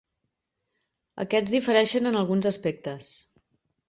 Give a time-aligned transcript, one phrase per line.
[1.23, 3.11] Aquests difereixen en alguns aspectes.